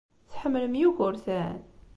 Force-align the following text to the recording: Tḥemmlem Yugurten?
Tḥemmlem 0.31 0.75
Yugurten? 0.79 1.57